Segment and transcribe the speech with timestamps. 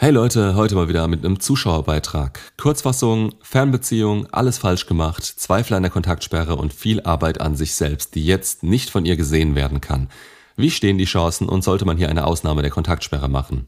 [0.00, 2.38] Hey Leute, heute mal wieder mit einem Zuschauerbeitrag.
[2.56, 8.14] Kurzfassung, Fernbeziehung, alles falsch gemacht, Zweifel an der Kontaktsperre und viel Arbeit an sich selbst,
[8.14, 10.08] die jetzt nicht von ihr gesehen werden kann.
[10.54, 13.66] Wie stehen die Chancen und sollte man hier eine Ausnahme der Kontaktsperre machen?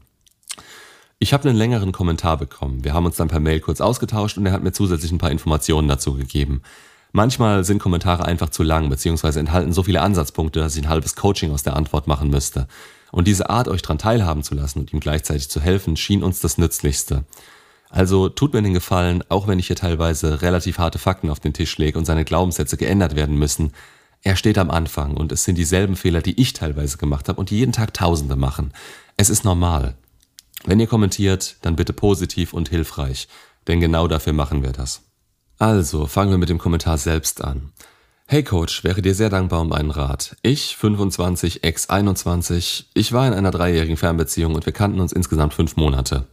[1.19, 2.85] Ich habe einen längeren Kommentar bekommen.
[2.85, 5.31] Wir haben uns dann per Mail kurz ausgetauscht und er hat mir zusätzlich ein paar
[5.31, 6.61] Informationen dazu gegeben.
[7.11, 11.17] Manchmal sind Kommentare einfach zu lang, beziehungsweise enthalten so viele Ansatzpunkte, dass ich ein halbes
[11.17, 12.69] Coaching aus der Antwort machen müsste.
[13.11, 16.39] Und diese Art, euch dran teilhaben zu lassen und ihm gleichzeitig zu helfen, schien uns
[16.39, 17.25] das Nützlichste.
[17.89, 21.53] Also tut mir den Gefallen, auch wenn ich hier teilweise relativ harte Fakten auf den
[21.53, 23.73] Tisch lege und seine Glaubenssätze geändert werden müssen.
[24.21, 27.49] Er steht am Anfang und es sind dieselben Fehler, die ich teilweise gemacht habe und
[27.49, 28.71] die jeden Tag Tausende machen.
[29.17, 29.95] Es ist normal.
[30.63, 33.27] Wenn ihr kommentiert, dann bitte positiv und hilfreich,
[33.67, 35.01] denn genau dafür machen wir das.
[35.57, 37.71] Also, fangen wir mit dem Kommentar selbst an.
[38.31, 40.37] Hey Coach, wäre dir sehr dankbar um einen Rat.
[40.41, 45.53] Ich, 25, ex 21, ich war in einer dreijährigen Fernbeziehung und wir kannten uns insgesamt
[45.53, 46.27] fünf Monate.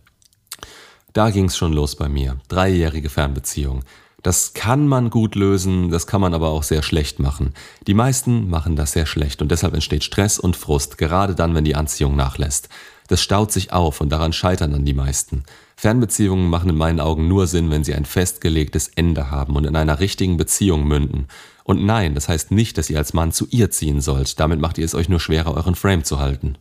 [1.13, 2.37] Da ging's schon los bei mir.
[2.47, 3.83] Dreijährige Fernbeziehung.
[4.23, 7.53] Das kann man gut lösen, das kann man aber auch sehr schlecht machen.
[7.89, 11.65] Die meisten machen das sehr schlecht und deshalb entsteht Stress und Frust, gerade dann, wenn
[11.65, 12.69] die Anziehung nachlässt.
[13.09, 15.43] Das staut sich auf und daran scheitern dann die meisten.
[15.77, 19.77] Fernbeziehungen machen in meinen Augen nur Sinn, wenn sie ein festgelegtes Ende haben und in
[19.77, 21.27] einer richtigen Beziehung münden.
[21.69, 24.41] Und nein, das heißt nicht, dass ihr als Mann zu ihr ziehen sollt.
[24.41, 26.57] Damit macht ihr es euch nur schwerer, euren Frame zu halten.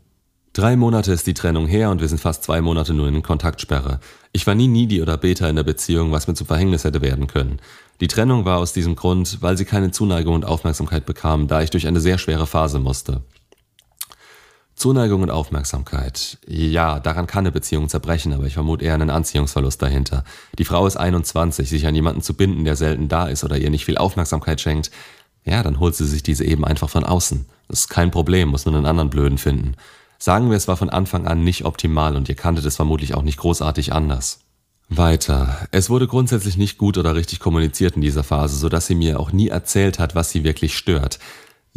[0.51, 4.01] Drei Monate ist die Trennung her und wir sind fast zwei Monate nur in Kontaktsperre.
[4.33, 7.27] Ich war nie needy oder beta in der Beziehung, was mir zum Verhängnis hätte werden
[7.27, 7.61] können.
[8.01, 11.69] Die Trennung war aus diesem Grund, weil sie keine Zuneigung und Aufmerksamkeit bekam, da ich
[11.69, 13.21] durch eine sehr schwere Phase musste.
[14.77, 16.37] Zuneigung und Aufmerksamkeit.
[16.47, 20.23] Ja, daran kann eine Beziehung zerbrechen, aber ich vermute eher einen Anziehungsverlust dahinter.
[20.59, 23.71] Die Frau ist 21, sich an jemanden zu binden, der selten da ist oder ihr
[23.71, 24.91] nicht viel Aufmerksamkeit schenkt,
[25.45, 27.45] ja, dann holt sie sich diese eben einfach von außen.
[27.67, 29.73] Das ist kein Problem, muss nur einen anderen Blöden finden.
[30.19, 33.23] Sagen wir, es war von Anfang an nicht optimal und ihr kanntet es vermutlich auch
[33.23, 34.41] nicht großartig anders.
[34.89, 35.67] Weiter.
[35.71, 39.31] Es wurde grundsätzlich nicht gut oder richtig kommuniziert in dieser Phase, sodass sie mir auch
[39.31, 41.19] nie erzählt hat, was sie wirklich stört.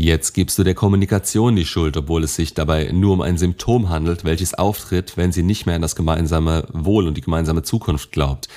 [0.02, 3.90] Jetzt gibst du der Kommunikation die Schuld, obwohl es sich dabei nur um ein Symptom
[3.90, 8.10] handelt, welches auftritt, wenn sie nicht mehr an das gemeinsame Wohl und die gemeinsame Zukunft
[8.10, 8.48] glaubt.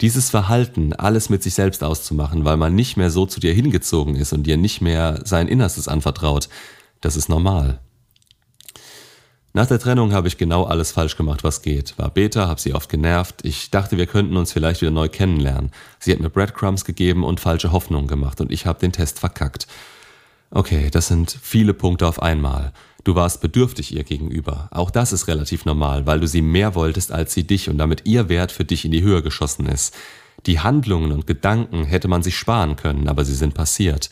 [0.00, 4.16] Dieses Verhalten, alles mit sich selbst auszumachen, weil man nicht mehr so zu dir hingezogen
[4.16, 6.48] ist und dir nicht mehr sein Innerstes anvertraut,
[7.00, 7.78] das ist normal.
[9.52, 11.96] Nach der Trennung habe ich genau alles falsch gemacht, was geht.
[11.96, 13.44] War Beta, habe sie oft genervt.
[13.44, 15.70] Ich dachte, wir könnten uns vielleicht wieder neu kennenlernen.
[16.00, 19.68] Sie hat mir Breadcrumbs gegeben und falsche Hoffnungen gemacht und ich habe den Test verkackt.
[20.50, 22.72] Okay, das sind viele Punkte auf einmal.
[23.04, 24.68] Du warst bedürftig ihr gegenüber.
[24.70, 28.06] Auch das ist relativ normal, weil du sie mehr wolltest als sie dich und damit
[28.06, 29.94] ihr Wert für dich in die Höhe geschossen ist.
[30.46, 34.08] Die Handlungen und Gedanken hätte man sich sparen können, aber sie sind passiert.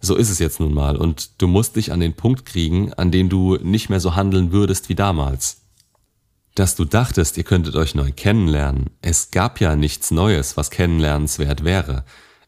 [0.00, 3.10] So ist es jetzt nun mal und du musst dich an den Punkt kriegen, an
[3.10, 5.62] dem du nicht mehr so handeln würdest wie damals.
[6.54, 11.64] Dass du dachtest, ihr könntet euch neu kennenlernen, es gab ja nichts Neues, was kennenlernenswert
[11.64, 12.04] wäre.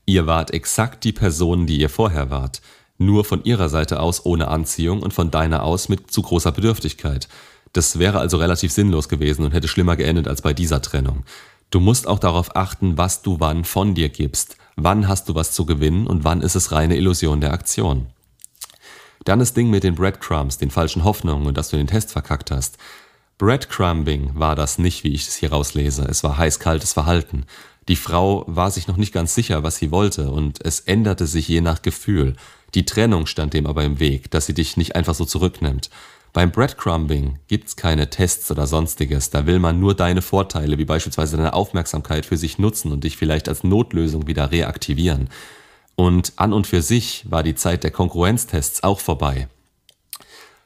[0.06, 2.60] Ihr wart exakt die Person, die ihr vorher wart
[2.98, 7.28] nur von ihrer Seite aus ohne Anziehung und von deiner aus mit zu großer Bedürftigkeit.
[7.72, 11.24] Das wäre also relativ sinnlos gewesen und hätte schlimmer geendet als bei dieser Trennung.
[11.70, 14.56] Du musst auch darauf achten, was du wann von dir gibst.
[14.76, 18.06] Wann hast du was zu gewinnen und wann ist es reine Illusion der Aktion.
[19.24, 22.50] Dann das Ding mit den Breadcrumbs, den falschen Hoffnungen und dass du den Test verkackt
[22.50, 22.78] hast.
[23.38, 26.06] Breadcrumbing war das nicht, wie ich es hier rauslese.
[26.08, 27.46] Es war heiß-kaltes Verhalten.
[27.88, 31.48] Die Frau war sich noch nicht ganz sicher, was sie wollte, und es änderte sich
[31.48, 32.36] je nach Gefühl.
[32.74, 35.90] Die Trennung stand dem aber im Weg, dass sie dich nicht einfach so zurücknimmt.
[36.32, 41.36] Beim Breadcrumbing gibt's keine Tests oder sonstiges, da will man nur deine Vorteile, wie beispielsweise
[41.36, 45.28] deine Aufmerksamkeit für sich nutzen und dich vielleicht als Notlösung wieder reaktivieren.
[45.94, 49.46] Und an und für sich war die Zeit der Konkurrenztests auch vorbei.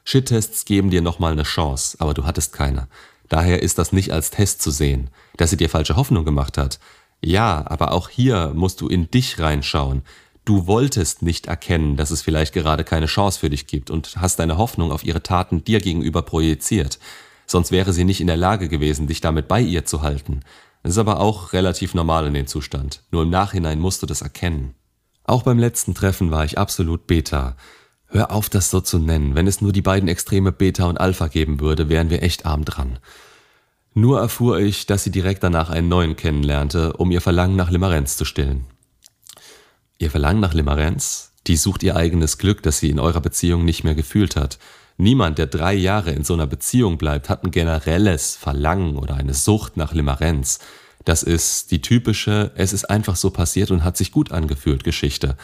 [0.04, 2.88] Shit-Tests geben dir nochmal eine Chance, aber du hattest keine.
[3.28, 5.10] Daher ist das nicht als Test zu sehen.
[5.36, 6.78] Dass sie dir falsche Hoffnung gemacht hat.
[7.20, 10.02] Ja, aber auch hier musst du in dich reinschauen.
[10.48, 14.38] Du wolltest nicht erkennen, dass es vielleicht gerade keine Chance für dich gibt und hast
[14.38, 16.98] deine Hoffnung auf ihre Taten dir gegenüber projiziert.
[17.46, 20.40] Sonst wäre sie nicht in der Lage gewesen, dich damit bei ihr zu halten.
[20.82, 23.02] Das ist aber auch relativ normal in dem Zustand.
[23.10, 24.72] Nur im Nachhinein musst du das erkennen.
[25.22, 27.54] Auch beim letzten Treffen war ich absolut Beta.
[28.06, 29.34] Hör auf, das so zu nennen.
[29.34, 32.64] Wenn es nur die beiden Extreme Beta und Alpha geben würde, wären wir echt arm
[32.64, 33.00] dran.
[33.92, 38.16] Nur erfuhr ich, dass sie direkt danach einen neuen kennenlernte, um ihr Verlangen nach Limerenz
[38.16, 38.64] zu stillen.
[40.00, 43.82] Ihr Verlangen nach Limerenz, die sucht ihr eigenes Glück, das sie in eurer Beziehung nicht
[43.82, 44.58] mehr gefühlt hat.
[44.96, 49.34] Niemand, der drei Jahre in so einer Beziehung bleibt, hat ein generelles Verlangen oder eine
[49.34, 50.60] Sucht nach Limerenz.
[51.04, 55.36] Das ist die typische, es ist einfach so passiert und hat sich gut angefühlt Geschichte.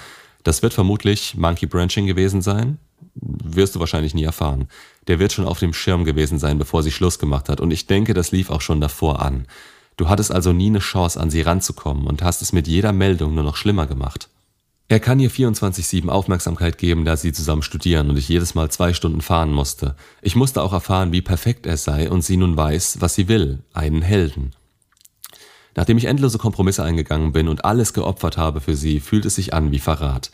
[0.45, 2.79] Das wird vermutlich Monkey Branching gewesen sein.
[3.17, 4.69] wirst du wahrscheinlich nie erfahren.
[5.09, 7.61] Der wird schon auf dem Schirm gewesen sein, bevor sie Schluss gemacht hat.
[7.61, 9.47] Und ich denke, das lief auch schon davor an.
[9.97, 13.35] Du hattest also nie eine Chance, an sie ranzukommen und hast es mit jeder Meldung
[13.35, 14.29] nur noch schlimmer gemacht.
[14.89, 18.93] Er kann ihr 24-7 Aufmerksamkeit geben, da sie zusammen studieren und ich jedes Mal zwei
[18.93, 19.97] Stunden fahren musste.
[20.21, 23.61] Ich musste auch erfahren, wie perfekt er sei und sie nun weiß, was sie will,
[23.73, 24.53] einen Helden.
[25.75, 29.55] Nachdem ich endlose Kompromisse eingegangen bin und alles geopfert habe für sie, fühlt es sich
[29.55, 30.31] an wie Verrat.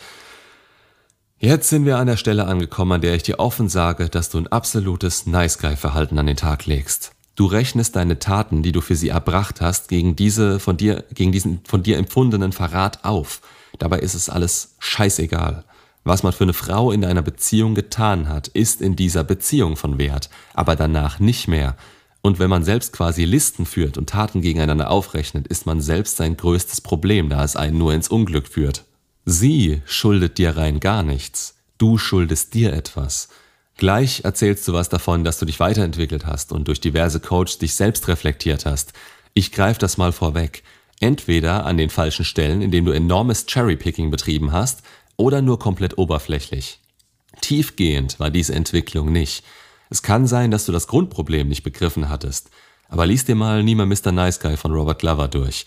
[1.39, 4.39] Jetzt sind wir an der Stelle angekommen, an der ich dir offen sage, dass du
[4.39, 7.13] ein absolutes Nice Guy Verhalten an den Tag legst.
[7.37, 11.33] Du rechnest deine Taten, die du für sie erbracht hast, gegen diese von dir, gegen
[11.33, 13.41] diesen von dir empfundenen Verrat auf.
[13.79, 15.65] Dabei ist es alles scheißegal.
[16.05, 19.99] Was man für eine Frau in einer Beziehung getan hat, ist in dieser Beziehung von
[19.99, 21.77] Wert, aber danach nicht mehr.
[22.23, 26.37] Und wenn man selbst quasi Listen führt und Taten gegeneinander aufrechnet, ist man selbst sein
[26.37, 28.85] größtes Problem, da es einen nur ins Unglück führt.
[29.25, 31.57] Sie schuldet dir rein gar nichts.
[31.79, 33.29] Du schuldest dir etwas.
[33.77, 37.75] Gleich erzählst du was davon, dass du dich weiterentwickelt hast und durch diverse Coaches dich
[37.75, 38.93] selbst reflektiert hast.
[39.33, 40.63] Ich greife das mal vorweg.
[41.01, 44.83] Entweder an den falschen Stellen, indem du enormes Cherrypicking betrieben hast,
[45.17, 46.79] oder nur komplett oberflächlich.
[47.41, 49.45] Tiefgehend war diese Entwicklung nicht.
[49.89, 52.51] Es kann sein, dass du das Grundproblem nicht begriffen hattest.
[52.89, 54.13] Aber lies dir mal Niemand Mr.
[54.13, 55.67] Nice Guy von Robert Glover durch.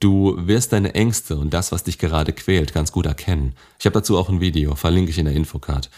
[0.00, 3.54] Du wirst deine Ängste und das, was dich gerade quält, ganz gut erkennen.
[3.78, 5.90] Ich habe dazu auch ein Video, verlinke ich in der Infocard.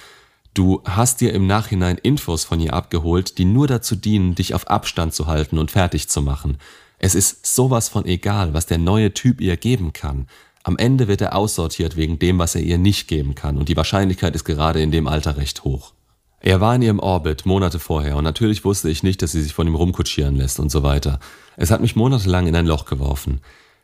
[0.52, 4.68] Du hast dir im Nachhinein Infos von ihr abgeholt, die nur dazu dienen, dich auf
[4.68, 6.58] Abstand zu halten und fertig zu machen.
[7.04, 10.26] Es ist sowas von egal, was der neue Typ ihr geben kann.
[10.62, 13.76] Am Ende wird er aussortiert wegen dem, was er ihr nicht geben kann, und die
[13.76, 15.92] Wahrscheinlichkeit ist gerade in dem Alter recht hoch.
[16.40, 19.52] Er war in ihrem Orbit Monate vorher und natürlich wusste ich nicht, dass sie sich
[19.52, 21.20] von ihm rumkutschieren lässt und so weiter.
[21.58, 23.42] Es hat mich monatelang in ein Loch geworfen.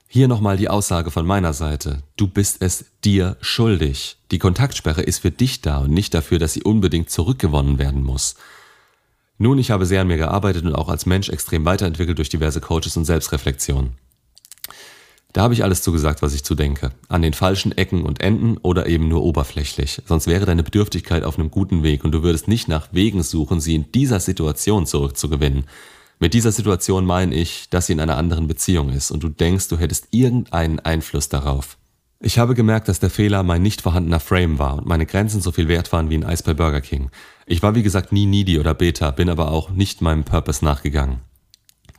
[0.09, 2.03] Hier nochmal die Aussage von meiner Seite.
[2.17, 4.17] Du bist es dir schuldig.
[4.31, 8.37] Die Kontaktsperre ist für dich da und nicht dafür, dass sie unbedingt zurückgewonnen werden muss.
[9.43, 12.61] Nun, ich habe sehr an mir gearbeitet und auch als Mensch extrem weiterentwickelt durch diverse
[12.61, 13.93] Coaches und Selbstreflexion.
[15.33, 16.91] Da habe ich alles zugesagt, was ich zu denke.
[17.09, 20.03] An den falschen Ecken und Enden oder eben nur oberflächlich.
[20.05, 23.63] Sonst wäre deine Bedürftigkeit auf einem guten Weg und du würdest nicht nach Wegen suchen,
[23.63, 25.65] sie in dieser Situation zurückzugewinnen.
[26.19, 29.69] Mit dieser Situation meine ich, dass sie in einer anderen Beziehung ist und du denkst,
[29.69, 31.79] du hättest irgendeinen Einfluss darauf.
[32.23, 35.53] Ich habe gemerkt, dass der Fehler mein nicht vorhandener Frame war und meine Grenzen so
[35.53, 37.11] viel wert waren wie ein Eis bei Burger King.
[37.47, 41.21] Ich war wie gesagt nie needy oder beta, bin aber auch nicht meinem Purpose nachgegangen.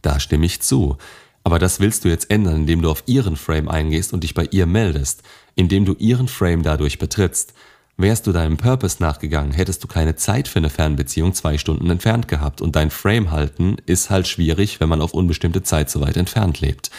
[0.04, 0.98] Da stimme ich zu.
[1.44, 4.48] Aber das willst du jetzt ändern, indem du auf ihren Frame eingehst und dich bei
[4.52, 5.24] ihr meldest,
[5.56, 7.56] indem du ihren Frame dadurch betrittst.
[7.98, 12.28] Wärst du deinem Purpose nachgegangen, hättest du keine Zeit für eine Fernbeziehung zwei Stunden entfernt
[12.28, 16.16] gehabt und dein Frame halten ist halt schwierig, wenn man auf unbestimmte Zeit so weit
[16.16, 16.92] entfernt lebt.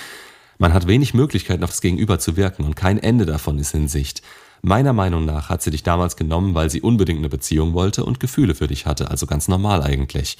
[0.62, 3.88] Man hat wenig Möglichkeiten, auf das Gegenüber zu wirken und kein Ende davon ist in
[3.88, 4.22] Sicht.
[4.62, 8.20] Meiner Meinung nach hat sie dich damals genommen, weil sie unbedingt eine Beziehung wollte und
[8.20, 10.38] Gefühle für dich hatte, also ganz normal eigentlich.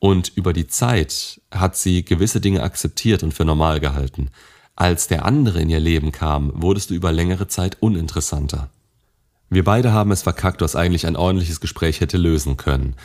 [0.00, 4.28] Und über die Zeit hat sie gewisse Dinge akzeptiert und für normal gehalten.
[4.76, 8.68] Als der andere in ihr Leben kam, wurdest du über längere Zeit uninteressanter.
[9.48, 12.96] Wir beide haben es verkackt, was eigentlich ein ordentliches Gespräch hätte lösen können.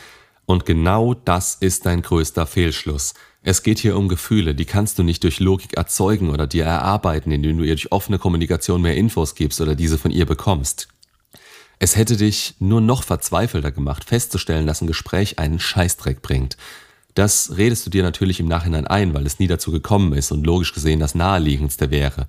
[0.44, 3.14] Und genau das ist dein größter Fehlschluss.
[3.42, 7.32] Es geht hier um Gefühle, die kannst du nicht durch Logik erzeugen oder dir erarbeiten,
[7.32, 10.88] indem du ihr durch offene Kommunikation mehr Infos gibst oder diese von ihr bekommst.
[11.78, 16.58] Es hätte dich nur noch verzweifelter gemacht, festzustellen, dass ein Gespräch einen Scheißdreck bringt.
[17.14, 20.44] Das redest du dir natürlich im Nachhinein ein, weil es nie dazu gekommen ist und
[20.44, 22.26] logisch gesehen das naheliegendste wäre.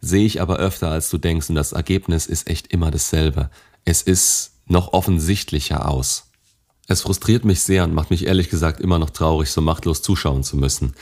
[0.00, 3.50] Sehe ich aber öfter, als du denkst und das Ergebnis ist echt immer dasselbe.
[3.84, 6.23] Es ist noch offensichtlicher aus.
[6.86, 10.42] Es frustriert mich sehr und macht mich ehrlich gesagt immer noch traurig, so machtlos zuschauen
[10.42, 10.94] zu müssen.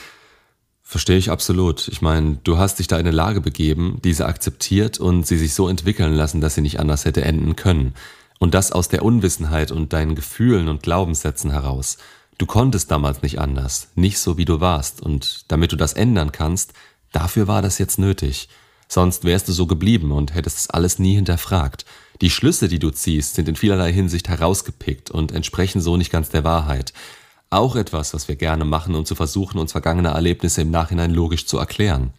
[0.83, 1.89] Verstehe ich absolut.
[1.89, 5.55] Ich meine, du hast dich da in eine Lage begeben, diese akzeptiert und sie sich
[5.55, 7.95] so entwickeln lassen, dass sie nicht anders hätte enden können.
[8.39, 11.97] Und das aus der Unwissenheit und deinen Gefühlen und Glaubenssätzen heraus.
[12.39, 15.01] Du konntest damals nicht anders, nicht so wie du warst.
[15.01, 16.75] Und damit du das ändern kannst,
[17.12, 18.49] dafür war das jetzt nötig.
[18.89, 21.87] Sonst wärst du so geblieben und hättest es alles nie hinterfragt.
[22.23, 26.29] Die Schlüsse, die du ziehst, sind in vielerlei Hinsicht herausgepickt und entsprechen so nicht ganz
[26.29, 26.93] der Wahrheit.
[27.50, 31.47] Auch etwas, was wir gerne machen, um zu versuchen, uns vergangene Erlebnisse im Nachhinein logisch
[31.47, 32.12] zu erklären.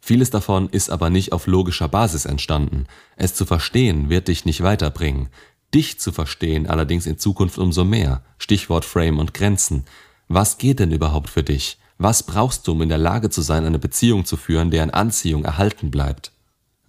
[0.00, 2.86] Vieles davon ist aber nicht auf logischer Basis entstanden.
[3.14, 5.28] Es zu verstehen wird dich nicht weiterbringen.
[5.72, 8.24] Dich zu verstehen allerdings in Zukunft umso mehr.
[8.38, 9.84] Stichwort Frame und Grenzen.
[10.26, 11.78] Was geht denn überhaupt für dich?
[11.98, 15.44] Was brauchst du, um in der Lage zu sein, eine Beziehung zu führen, deren Anziehung
[15.44, 16.32] erhalten bleibt?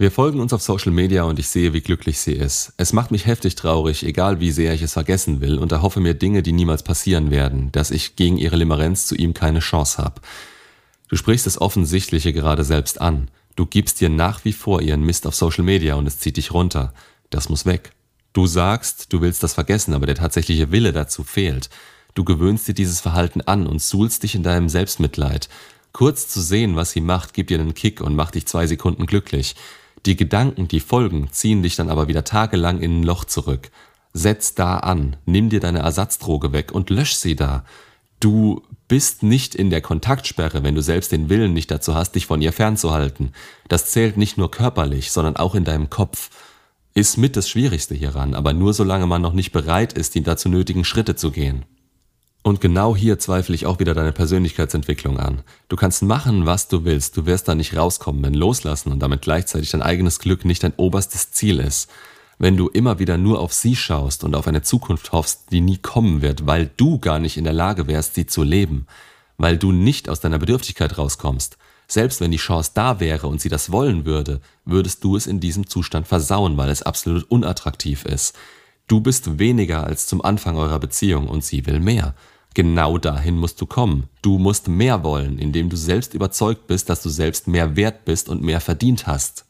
[0.01, 2.73] Wir folgen uns auf Social Media und ich sehe, wie glücklich sie ist.
[2.77, 6.15] Es macht mich heftig traurig, egal wie sehr ich es vergessen will, und erhoffe mir
[6.15, 10.19] Dinge, die niemals passieren werden, dass ich gegen ihre Limerenz zu ihm keine Chance habe.
[11.07, 13.29] Du sprichst das Offensichtliche gerade selbst an.
[13.55, 16.51] Du gibst dir nach wie vor ihren Mist auf Social Media und es zieht dich
[16.51, 16.95] runter.
[17.29, 17.91] Das muss weg.
[18.33, 21.69] Du sagst, du willst das vergessen, aber der tatsächliche Wille dazu fehlt.
[22.15, 25.47] Du gewöhnst dir dieses Verhalten an und suhlst dich in deinem Selbstmitleid.
[25.93, 29.05] Kurz zu sehen, was sie macht, gibt dir einen Kick und macht dich zwei Sekunden
[29.05, 29.55] glücklich.
[30.05, 33.69] Die Gedanken, die folgen, ziehen dich dann aber wieder tagelang in ein Loch zurück.
[34.13, 37.63] Setz da an, nimm dir deine Ersatzdroge weg und lösch sie da.
[38.19, 42.25] Du bist nicht in der Kontaktsperre, wenn du selbst den Willen nicht dazu hast, dich
[42.25, 43.33] von ihr fernzuhalten.
[43.67, 46.29] Das zählt nicht nur körperlich, sondern auch in deinem Kopf.
[46.93, 50.49] Ist mit das Schwierigste hieran, aber nur solange man noch nicht bereit ist, die dazu
[50.49, 51.63] nötigen Schritte zu gehen.
[52.43, 55.41] Und genau hier zweifle ich auch wieder deine Persönlichkeitsentwicklung an.
[55.69, 59.21] Du kannst machen, was du willst, du wirst da nicht rauskommen, wenn Loslassen und damit
[59.21, 61.89] gleichzeitig dein eigenes Glück nicht dein oberstes Ziel ist.
[62.39, 65.77] Wenn du immer wieder nur auf sie schaust und auf eine Zukunft hoffst, die nie
[65.77, 68.87] kommen wird, weil du gar nicht in der Lage wärst, sie zu leben,
[69.37, 73.49] weil du nicht aus deiner Bedürftigkeit rauskommst, selbst wenn die Chance da wäre und sie
[73.49, 78.35] das wollen würde, würdest du es in diesem Zustand versauen, weil es absolut unattraktiv ist.
[78.91, 82.13] Du bist weniger als zum Anfang eurer Beziehung und sie will mehr.
[82.53, 84.09] Genau dahin musst du kommen.
[84.21, 88.27] Du musst mehr wollen, indem du selbst überzeugt bist, dass du selbst mehr wert bist
[88.27, 89.45] und mehr verdient hast.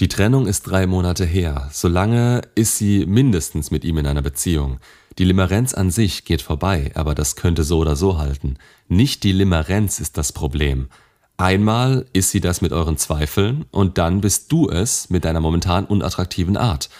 [0.00, 1.70] Die Trennung ist drei Monate her.
[1.72, 4.80] Solange ist sie mindestens mit ihm in einer Beziehung.
[5.16, 8.58] Die Limerenz an sich geht vorbei, aber das könnte so oder so halten.
[8.88, 10.88] Nicht die Limerenz ist das Problem.
[11.38, 15.86] Einmal ist sie das mit euren Zweifeln und dann bist du es mit deiner momentan
[15.86, 16.90] unattraktiven Art.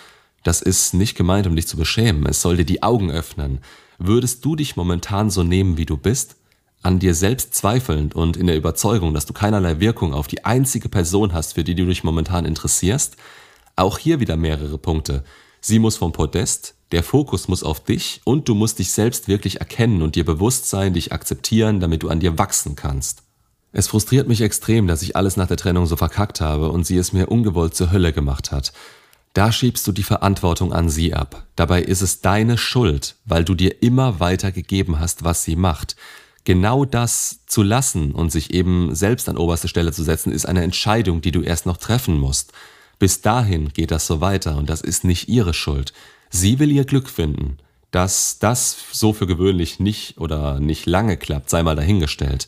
[0.45, 3.61] Das ist nicht gemeint, um dich zu beschämen, es soll dir die Augen öffnen.
[3.99, 6.37] Würdest du dich momentan so nehmen, wie du bist?
[6.83, 10.91] An dir selbst zweifelnd und in der Überzeugung, dass du keinerlei Wirkung auf die einzige
[10.91, 13.17] Person hast, für die du dich momentan interessierst?
[13.75, 15.25] Auch hier wieder mehrere Punkte.
[15.63, 19.61] Sie muss vom Podest, der Fokus muss auf dich und du musst dich selbst wirklich
[19.61, 23.23] erkennen und dir bewusst sein, dich akzeptieren, damit du an dir wachsen kannst.
[23.73, 26.99] Es frustriert mich extrem, dass ich alles nach der Trennung so verkackt habe und sie
[26.99, 28.75] es mir ungewollt zur Hölle gemacht hat.
[29.35, 31.45] Da schiebst du die Verantwortung an sie ab.
[31.57, 35.97] Dabei ist es deine Schuld, weil du dir immer weiter gegeben hast, was sie macht.
[36.45, 40.63] Genau das zu lassen und sich eben selbst an oberste Stelle zu setzen, ist eine
[40.63, 42.53] Entscheidung, die du erst noch treffen musst.
[43.01, 45.93] Bis dahin geht das so weiter und das ist nicht ihre Schuld.
[46.31, 47.59] Sie will ihr Glück finden.
[47.91, 52.47] Dass das so für gewöhnlich nicht oder nicht lange klappt, sei mal dahingestellt.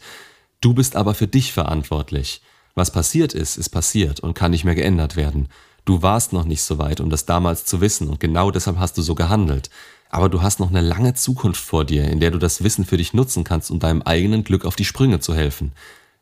[0.61, 2.43] Du bist aber für dich verantwortlich.
[2.75, 5.49] Was passiert ist, ist passiert und kann nicht mehr geändert werden.
[5.87, 8.99] Du warst noch nicht so weit, um das damals zu wissen und genau deshalb hast
[8.99, 9.71] du so gehandelt.
[10.11, 12.97] Aber du hast noch eine lange Zukunft vor dir, in der du das Wissen für
[12.97, 15.73] dich nutzen kannst, um deinem eigenen Glück auf die Sprünge zu helfen.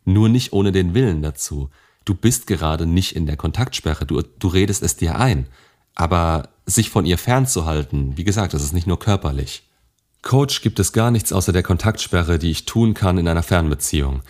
[0.04, 1.70] Nur nicht ohne den Willen dazu.
[2.04, 5.46] Du bist gerade nicht in der Kontaktsperre, du, du redest es dir ein.
[5.94, 9.62] Aber sich von ihr fernzuhalten, wie gesagt, das ist nicht nur körperlich.
[10.20, 14.22] Coach, gibt es gar nichts außer der Kontaktsperre, die ich tun kann in einer Fernbeziehung.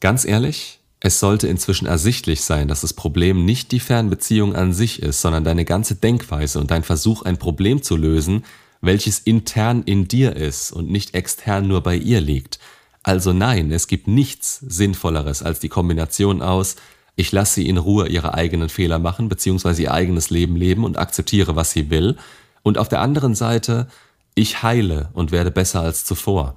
[0.00, 5.02] Ganz ehrlich, es sollte inzwischen ersichtlich sein, dass das Problem nicht die Fernbeziehung an sich
[5.02, 8.42] ist, sondern deine ganze Denkweise und dein Versuch, ein Problem zu lösen,
[8.80, 12.58] welches intern in dir ist und nicht extern nur bei ihr liegt.
[13.02, 16.76] Also nein, es gibt nichts Sinnvolleres als die Kombination aus,
[17.16, 20.96] ich lasse sie in Ruhe ihre eigenen Fehler machen, beziehungsweise ihr eigenes Leben leben und
[20.96, 22.16] akzeptiere, was sie will,
[22.62, 23.88] und auf der anderen Seite,
[24.34, 26.56] ich heile und werde besser als zuvor,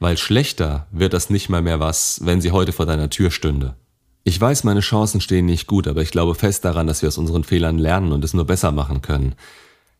[0.00, 3.74] weil schlechter wird das nicht mal mehr was, wenn sie heute vor deiner Tür stünde.
[4.28, 7.16] Ich weiß, meine Chancen stehen nicht gut, aber ich glaube fest daran, dass wir aus
[7.16, 9.36] unseren Fehlern lernen und es nur besser machen können.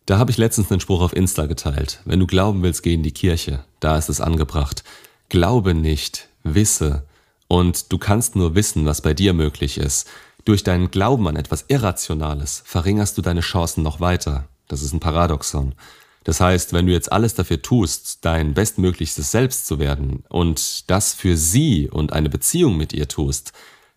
[0.05, 2.01] Da habe ich letztens einen Spruch auf Insta geteilt.
[2.05, 3.63] Wenn du glauben willst, geh in die Kirche.
[3.79, 4.83] Da ist es angebracht.
[5.29, 7.05] Glaube nicht, wisse.
[7.47, 10.09] Und du kannst nur wissen, was bei dir möglich ist.
[10.45, 14.49] Durch deinen Glauben an etwas Irrationales verringerst du deine Chancen noch weiter.
[14.67, 15.77] Das ist ein Paradoxon.
[16.25, 21.15] Das heißt, wenn du jetzt alles dafür tust, dein bestmöglichstes Selbst zu werden und das
[21.15, 23.53] für sie und eine Beziehung mit ihr tust,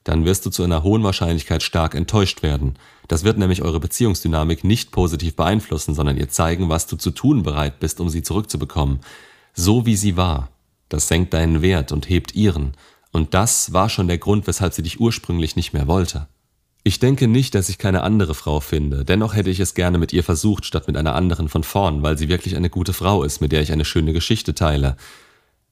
[0.09, 2.77] dann wirst du zu einer hohen Wahrscheinlichkeit stark enttäuscht werden.
[3.07, 7.43] Das wird nämlich eure Beziehungsdynamik nicht positiv beeinflussen, sondern ihr zeigen, was du zu tun
[7.43, 9.01] bereit bist, um sie zurückzubekommen.
[9.53, 10.49] So wie sie war.
[10.89, 12.73] Das senkt deinen Wert und hebt ihren.
[13.11, 16.27] Und das war schon der Grund, weshalb sie dich ursprünglich nicht mehr wollte.
[16.83, 20.11] Ich denke nicht, dass ich keine andere Frau finde, dennoch hätte ich es gerne mit
[20.11, 23.41] ihr versucht, statt mit einer anderen von vorn, weil sie wirklich eine gute Frau ist,
[23.41, 24.97] mit der ich eine schöne Geschichte teile.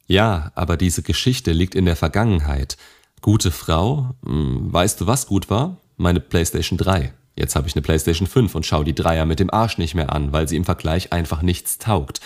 [0.06, 2.78] Ja, aber diese Geschichte liegt in der Vergangenheit.
[3.22, 4.16] Gute Frau?
[4.26, 5.78] Hm, weißt du, was gut war?
[5.98, 7.14] Meine PlayStation 3.
[7.36, 10.12] Jetzt habe ich eine PlayStation 5 und schau die Dreier mit dem Arsch nicht mehr
[10.12, 12.20] an, weil sie im Vergleich einfach nichts taugt.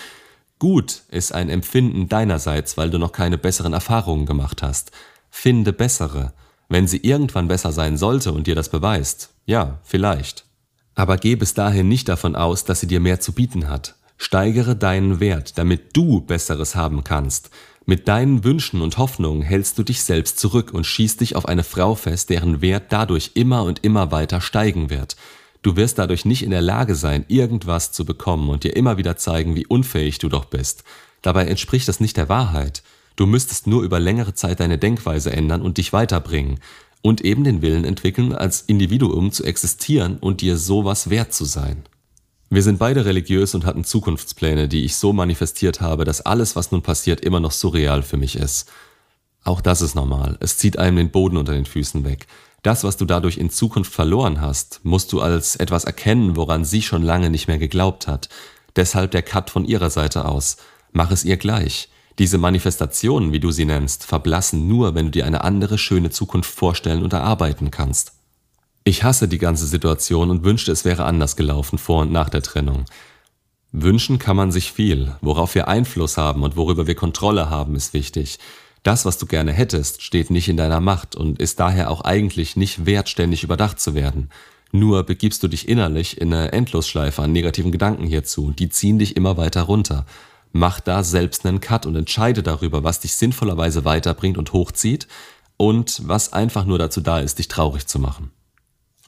[0.58, 4.92] Gut ist ein Empfinden deinerseits, weil du noch keine besseren Erfahrungen gemacht hast.
[5.28, 6.32] Finde bessere.
[6.68, 10.44] Wenn sie irgendwann besser sein sollte und dir das beweist, ja, vielleicht.
[10.94, 13.96] Aber geh bis dahin nicht davon aus, dass sie dir mehr zu bieten hat.
[14.18, 17.50] Steigere deinen Wert, damit du Besseres haben kannst.
[17.84, 21.64] Mit deinen Wünschen und Hoffnungen hältst du dich selbst zurück und schießt dich auf eine
[21.64, 25.16] Frau fest, deren Wert dadurch immer und immer weiter steigen wird.
[25.62, 29.16] Du wirst dadurch nicht in der Lage sein, irgendwas zu bekommen und dir immer wieder
[29.16, 30.84] zeigen, wie unfähig du doch bist.
[31.22, 32.82] Dabei entspricht das nicht der Wahrheit.
[33.16, 36.60] Du müsstest nur über längere Zeit deine Denkweise ändern und dich weiterbringen
[37.02, 41.82] und eben den Willen entwickeln, als Individuum zu existieren und dir sowas wert zu sein.
[42.54, 46.70] Wir sind beide religiös und hatten Zukunftspläne, die ich so manifestiert habe, dass alles, was
[46.70, 48.70] nun passiert, immer noch surreal für mich ist.
[49.42, 50.36] Auch das ist normal.
[50.38, 52.26] Es zieht einem den Boden unter den Füßen weg.
[52.62, 56.82] Das, was du dadurch in Zukunft verloren hast, musst du als etwas erkennen, woran sie
[56.82, 58.28] schon lange nicht mehr geglaubt hat.
[58.76, 60.58] Deshalb der Cut von ihrer Seite aus.
[60.92, 61.88] Mach es ihr gleich.
[62.18, 66.50] Diese Manifestationen, wie du sie nennst, verblassen nur, wenn du dir eine andere schöne Zukunft
[66.50, 68.12] vorstellen und erarbeiten kannst.
[68.84, 72.42] Ich hasse die ganze Situation und wünschte, es wäre anders gelaufen vor und nach der
[72.42, 72.84] Trennung.
[73.70, 75.16] Wünschen kann man sich viel.
[75.20, 78.38] Worauf wir Einfluss haben und worüber wir Kontrolle haben, ist wichtig.
[78.82, 82.56] Das, was du gerne hättest, steht nicht in deiner Macht und ist daher auch eigentlich
[82.56, 84.30] nicht wert, ständig überdacht zu werden.
[84.72, 89.16] Nur begibst du dich innerlich in eine Endlosschleife an negativen Gedanken hierzu, die ziehen dich
[89.16, 90.06] immer weiter runter.
[90.50, 95.06] Mach da selbst einen Cut und entscheide darüber, was dich sinnvollerweise weiterbringt und hochzieht
[95.56, 98.32] und was einfach nur dazu da ist, dich traurig zu machen.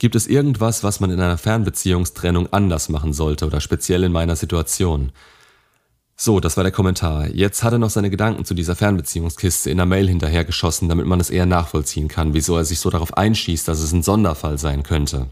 [0.05, 4.37] Gibt es irgendwas, was man in einer Fernbeziehungstrennung anders machen sollte oder speziell in meiner
[4.37, 5.13] Situation?
[6.15, 7.31] So, das war der Kommentar.
[7.31, 11.21] Jetzt hat er noch seine Gedanken zu dieser Fernbeziehungskiste in der Mail hinterhergeschossen, damit man
[11.21, 14.83] es eher nachvollziehen kann, wieso er sich so darauf einschießt, dass es ein Sonderfall sein
[14.83, 15.29] könnte.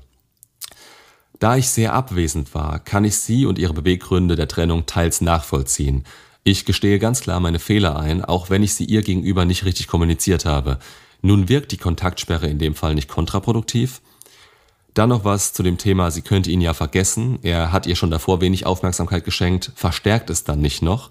[1.38, 6.05] Da ich sehr abwesend war, kann ich Sie und Ihre Beweggründe der Trennung teils nachvollziehen.
[6.45, 9.87] Ich gestehe ganz klar meine Fehler ein, auch wenn ich sie ihr gegenüber nicht richtig
[9.87, 10.79] kommuniziert habe.
[11.21, 14.00] Nun wirkt die Kontaktsperre in dem Fall nicht kontraproduktiv?
[14.94, 17.38] Dann noch was zu dem Thema, sie könnte ihn ja vergessen.
[17.42, 21.11] Er hat ihr schon davor wenig Aufmerksamkeit geschenkt, verstärkt es dann nicht noch.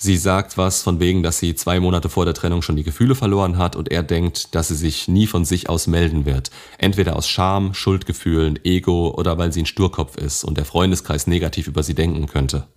[0.00, 3.16] Sie sagt was von wegen, dass sie zwei Monate vor der Trennung schon die Gefühle
[3.16, 6.52] verloren hat und er denkt, dass sie sich nie von sich aus melden wird.
[6.78, 11.66] Entweder aus Scham, Schuldgefühlen, Ego oder weil sie ein Sturkopf ist und der Freundeskreis negativ
[11.66, 12.68] über sie denken könnte.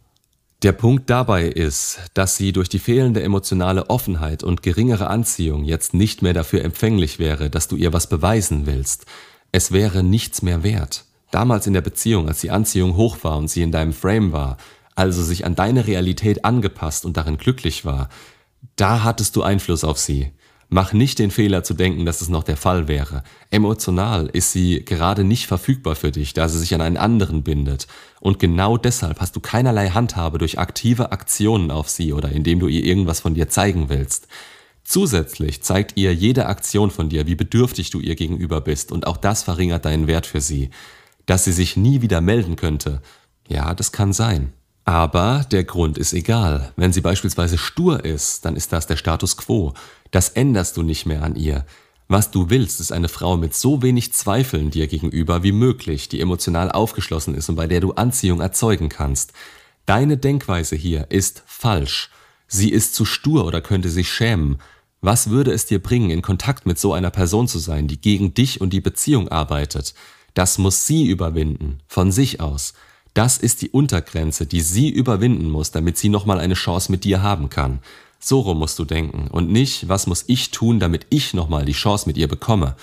[0.63, 5.93] Der Punkt dabei ist, dass sie durch die fehlende emotionale Offenheit und geringere Anziehung jetzt
[5.93, 9.05] nicht mehr dafür empfänglich wäre, dass du ihr was beweisen willst.
[9.51, 11.05] Es wäre nichts mehr wert.
[11.31, 14.57] Damals in der Beziehung, als die Anziehung hoch war und sie in deinem Frame war,
[14.95, 18.09] also sich an deine Realität angepasst und darin glücklich war,
[18.75, 20.31] da hattest du Einfluss auf sie.
[20.73, 23.23] Mach nicht den Fehler zu denken, dass es noch der Fall wäre.
[23.49, 27.87] Emotional ist sie gerade nicht verfügbar für dich, da sie sich an einen anderen bindet.
[28.21, 32.69] Und genau deshalb hast du keinerlei Handhabe durch aktive Aktionen auf sie oder indem du
[32.69, 34.29] ihr irgendwas von dir zeigen willst.
[34.83, 39.17] Zusätzlich zeigt ihr jede Aktion von dir, wie bedürftig du ihr gegenüber bist und auch
[39.17, 40.69] das verringert deinen Wert für sie.
[41.25, 43.01] Dass sie sich nie wieder melden könnte,
[43.47, 44.53] ja, das kann sein.
[44.85, 46.73] Aber der Grund ist egal.
[46.75, 49.73] Wenn sie beispielsweise stur ist, dann ist das der Status quo.
[50.09, 51.65] Das änderst du nicht mehr an ihr.
[52.07, 56.19] Was du willst, ist eine Frau mit so wenig Zweifeln dir gegenüber wie möglich, die
[56.19, 59.31] emotional aufgeschlossen ist und bei der du Anziehung erzeugen kannst.
[59.85, 62.09] Deine Denkweise hier ist falsch.
[62.53, 64.57] Sie ist zu stur oder könnte sich schämen.
[64.99, 68.33] Was würde es dir bringen, in Kontakt mit so einer Person zu sein, die gegen
[68.33, 69.93] dich und die Beziehung arbeitet?
[70.33, 72.73] Das muss sie überwinden, von sich aus.
[73.13, 77.21] Das ist die Untergrenze, die sie überwinden muss, damit sie nochmal eine Chance mit dir
[77.21, 77.79] haben kann.
[78.19, 81.71] So rum musst du denken und nicht, was muss ich tun, damit ich nochmal die
[81.71, 82.75] Chance mit ihr bekomme.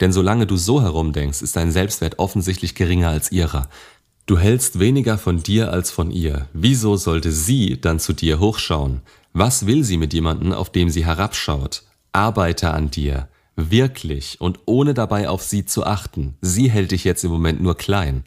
[0.00, 3.70] Denn solange du so herumdenkst, ist dein Selbstwert offensichtlich geringer als ihrer.
[4.26, 6.48] Du hältst weniger von dir als von ihr.
[6.54, 9.02] Wieso sollte sie dann zu dir hochschauen?
[9.34, 11.82] Was will sie mit jemandem, auf dem sie herabschaut?
[12.12, 13.28] Arbeite an dir.
[13.54, 16.38] Wirklich und ohne dabei auf sie zu achten.
[16.40, 18.24] Sie hält dich jetzt im Moment nur klein.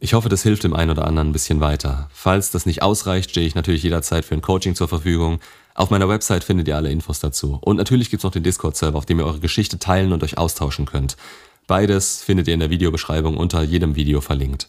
[0.00, 2.08] Ich hoffe, das hilft dem einen oder anderen ein bisschen weiter.
[2.14, 5.40] Falls das nicht ausreicht, stehe ich natürlich jederzeit für ein Coaching zur Verfügung.
[5.74, 7.58] Auf meiner Website findet ihr alle Infos dazu.
[7.60, 10.86] Und natürlich gibt's noch den Discord-Server, auf dem ihr eure Geschichte teilen und euch austauschen
[10.86, 11.18] könnt.
[11.66, 14.68] Beides findet ihr in der Videobeschreibung unter jedem Video verlinkt.